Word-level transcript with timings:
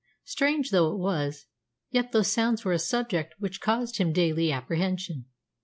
Strange 0.23 0.71
though 0.71 0.91
it 0.91 0.97
was, 0.97 1.45
yet 1.91 2.11
those 2.11 2.27
sounds 2.31 2.65
were 2.65 2.71
a 2.73 2.79
subject 2.79 3.35
which 3.37 3.61
caused 3.61 3.97
him 3.99 4.11
daily 4.11 4.51
apprehension. 4.51 5.25